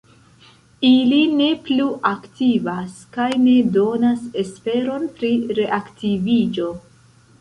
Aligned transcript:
Ili 0.87 1.19
ne 1.41 1.49
plu 1.67 1.85
aktivas 2.11 2.95
kaj 3.17 3.29
ne 3.43 3.55
donas 3.77 4.25
esperon 4.45 5.07
pri 5.21 5.31
reaktiviĝo. 5.61 6.73